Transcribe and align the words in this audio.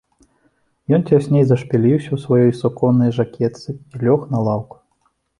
Ён 0.97 1.01
цясней 1.09 1.43
зашпіліўся 1.49 2.09
ў 2.13 2.17
сваёй 2.23 2.49
суконнай 2.61 3.11
жакетцы 3.17 3.69
і 3.75 3.95
лёг 4.05 4.25
на 4.33 4.39
лаўку. 4.49 4.75